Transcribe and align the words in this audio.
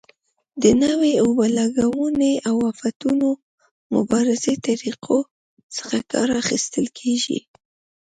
د 0.61 0.63
نویو 0.81 1.19
اوبه 1.23 1.45
لګونې 1.59 2.33
او 2.49 2.55
آفتونو 2.71 3.29
مبارزې 3.95 4.53
طریقو 4.67 5.17
څخه 5.75 5.97
کار 6.11 6.27
اخیستل 6.41 6.85
کېږي. 6.99 7.39